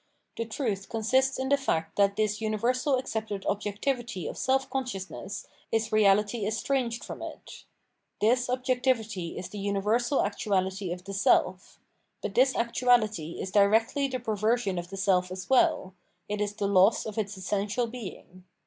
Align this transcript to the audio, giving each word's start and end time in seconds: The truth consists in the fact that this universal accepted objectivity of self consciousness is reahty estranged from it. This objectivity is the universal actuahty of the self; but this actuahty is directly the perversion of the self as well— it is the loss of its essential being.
The 0.35 0.45
truth 0.45 0.89
consists 0.89 1.37
in 1.37 1.49
the 1.49 1.57
fact 1.57 1.95
that 1.95 2.15
this 2.15 2.41
universal 2.41 2.95
accepted 2.97 3.45
objectivity 3.45 4.25
of 4.27 4.35
self 4.35 4.67
consciousness 4.67 5.45
is 5.71 5.89
reahty 5.89 6.47
estranged 6.47 7.03
from 7.03 7.21
it. 7.21 7.65
This 8.19 8.49
objectivity 8.49 9.37
is 9.37 9.49
the 9.49 9.59
universal 9.59 10.17
actuahty 10.17 10.91
of 10.91 11.03
the 11.03 11.13
self; 11.13 11.79
but 12.23 12.33
this 12.33 12.53
actuahty 12.55 13.39
is 13.39 13.51
directly 13.51 14.07
the 14.07 14.17
perversion 14.19 14.79
of 14.79 14.89
the 14.89 14.97
self 14.97 15.31
as 15.31 15.51
well— 15.51 15.93
it 16.27 16.41
is 16.41 16.55
the 16.55 16.65
loss 16.67 17.05
of 17.05 17.19
its 17.19 17.37
essential 17.37 17.85
being. 17.85 18.43